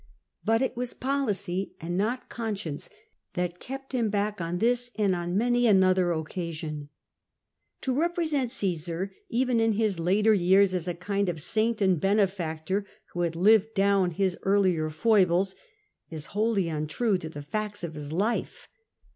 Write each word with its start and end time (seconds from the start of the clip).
But 0.43 0.63
it 0.63 0.75
was 0.75 0.95
policy 0.95 1.75
and 1.79 1.95
not 1.95 2.27
conscience 2.27 2.89
that 3.35 3.59
kept 3.59 3.93
him 3.93 4.09
back 4.09 4.41
on 4.41 4.57
this 4.57 4.89
and 4.95 5.15
on 5.15 5.37
many 5.37 5.67
another 5.67 6.11
occasion. 6.11 6.89
To 7.81 7.93
represent 7.93 8.49
Omsar, 8.49 9.11
even 9.29 9.59
in 9.59 9.73
his 9.73 9.99
later 9.99 10.33
yeai's, 10.35 10.73
as 10.73 10.87
a 10.87 10.95
kind 10.95 11.29
of 11.29 11.39
saint 11.39 11.81
and 11.81 12.01
benefactor 12.01 12.83
who 13.13 13.21
had 13.21 13.35
lived 13.35 13.75
down 13.75 14.09
his 14.09 14.39
earlier 14.41 14.89
foibles, 14.89 15.55
is 16.09 16.25
wholly 16.33 16.67
untrue 16.67 17.19
to 17.19 17.29
the 17.29 17.43
facts 17.43 17.83
of 17.83 17.93
his 17.93 18.11
life. 18.11 18.69